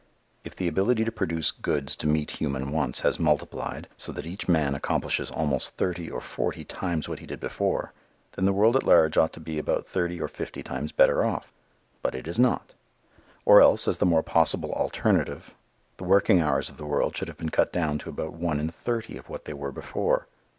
[0.43, 4.47] If the ability to produce goods to meet human wants has multiplied so that each
[4.49, 7.93] man accomplishes almost thirty or forty times what he did before,
[8.31, 11.53] then the world at large ought to be about thirty or fifty times better off.
[12.01, 12.73] But it is not.
[13.45, 15.53] Or else, as the other possible alternative,
[15.97, 18.69] the working hours of the world should have been cut down to about one in
[18.71, 20.25] thirty of what they were before.